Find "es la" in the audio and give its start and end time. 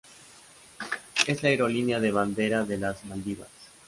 1.27-1.49